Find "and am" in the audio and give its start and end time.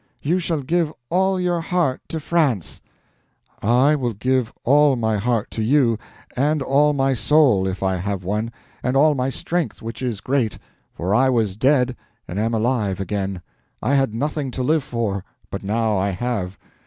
12.27-12.55